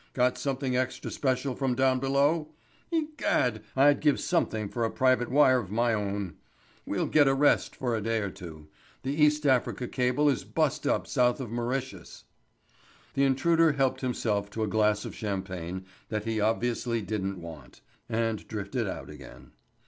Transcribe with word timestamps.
"Got 0.13 0.35
something 0.35 0.75
extra 0.75 1.11
special 1.11 1.53
from 1.53 1.75
down 1.75 1.99
below? 1.99 2.55
Egad, 2.91 3.61
I'd 3.75 3.99
give 3.99 4.19
something 4.19 4.67
for 4.67 4.83
a 4.83 4.89
private 4.89 5.29
wire 5.29 5.59
of 5.59 5.69
my 5.69 5.93
own! 5.93 6.37
We'll 6.87 7.05
get 7.05 7.27
a 7.27 7.35
rest 7.35 7.75
for 7.75 7.95
a 7.95 8.01
day 8.01 8.17
or 8.19 8.31
two. 8.31 8.67
The 9.03 9.13
East 9.13 9.45
Africa 9.45 9.87
cable 9.87 10.27
is 10.27 10.43
bust 10.43 10.87
up 10.87 11.05
south 11.05 11.39
of 11.39 11.51
Mauritius." 11.51 12.23
The 13.13 13.25
intruder 13.25 13.73
helped 13.73 14.01
himself 14.01 14.49
to 14.49 14.63
a 14.63 14.67
glass 14.67 15.05
of 15.05 15.13
champagne 15.13 15.85
that 16.09 16.25
he 16.25 16.41
obviously 16.41 17.03
didn't 17.03 17.39
want, 17.39 17.81
and 18.09 18.47
drifted 18.47 18.87
out 18.87 19.07
again. 19.11 19.51